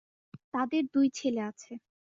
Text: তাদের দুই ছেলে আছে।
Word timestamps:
তাদের 0.53 0.83
দুই 0.93 1.07
ছেলে 1.11 1.41
আছে। 1.49 1.71